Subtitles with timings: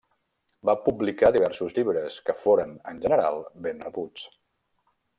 [0.69, 4.29] Va publicar diversos llibres, que foren en general ben rebuts.